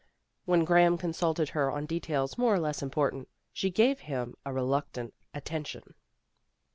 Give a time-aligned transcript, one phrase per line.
[0.45, 5.13] When Graham consulted her on details more or less important, she gave him a reluctant
[5.31, 5.93] attention.